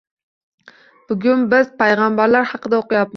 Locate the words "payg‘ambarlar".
1.83-2.49